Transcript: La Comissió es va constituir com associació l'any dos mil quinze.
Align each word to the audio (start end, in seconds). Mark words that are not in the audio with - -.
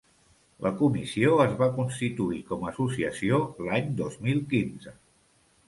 La 0.65 0.69
Comissió 0.79 1.35
es 1.43 1.53
va 1.59 1.67
constituir 1.75 2.41
com 2.49 2.65
associació 2.71 3.43
l'any 3.69 3.95
dos 4.03 4.21
mil 4.27 4.45
quinze. 4.55 4.99